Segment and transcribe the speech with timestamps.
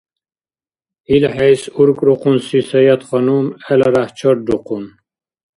[1.15, 4.85] ИлхӀейс уркӀрухъунси Саятханум гӀеларяхӀ чаррухъун.